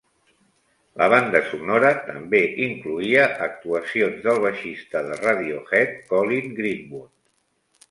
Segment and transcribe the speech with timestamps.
[1.01, 7.09] La banda sonora també incloïa actuacions del baixista de Radiohead Colin Greenwood.